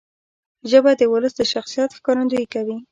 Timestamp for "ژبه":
0.69-0.91